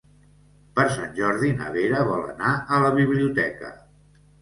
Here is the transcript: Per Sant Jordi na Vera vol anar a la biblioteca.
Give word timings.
Per 0.79 0.85
Sant 0.95 1.13
Jordi 1.19 1.53
na 1.61 1.69
Vera 1.77 2.01
vol 2.09 2.27
anar 2.33 2.57
a 2.79 2.83
la 2.89 2.93
biblioteca. 3.01 3.75